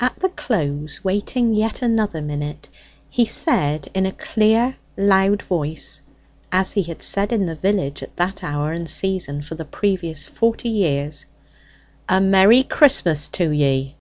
[0.00, 2.68] At the close, waiting yet another minute,
[3.08, 6.02] he said in a clear loud voice,
[6.50, 10.26] as he had said in the village at that hour and season for the previous
[10.26, 11.26] forty years
[12.08, 13.94] "A merry Christmas to ye!"